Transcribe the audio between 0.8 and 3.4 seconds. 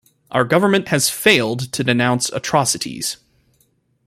has failed to denounce atrocities.